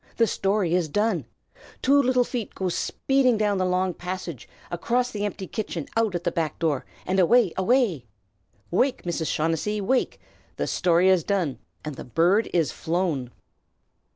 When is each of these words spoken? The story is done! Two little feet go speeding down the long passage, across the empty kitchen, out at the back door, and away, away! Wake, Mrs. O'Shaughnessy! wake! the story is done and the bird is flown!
The 0.17 0.25
story 0.25 0.73
is 0.73 0.89
done! 0.89 1.25
Two 1.83 2.01
little 2.01 2.23
feet 2.23 2.55
go 2.55 2.69
speeding 2.69 3.37
down 3.37 3.59
the 3.59 3.67
long 3.67 3.93
passage, 3.93 4.49
across 4.71 5.11
the 5.11 5.25
empty 5.25 5.45
kitchen, 5.45 5.85
out 5.95 6.15
at 6.15 6.23
the 6.23 6.31
back 6.31 6.57
door, 6.57 6.87
and 7.05 7.19
away, 7.19 7.53
away! 7.55 8.07
Wake, 8.71 9.03
Mrs. 9.03 9.21
O'Shaughnessy! 9.21 9.79
wake! 9.79 10.19
the 10.55 10.65
story 10.65 11.07
is 11.07 11.23
done 11.23 11.59
and 11.85 11.97
the 11.97 12.03
bird 12.03 12.49
is 12.51 12.71
flown! 12.71 13.29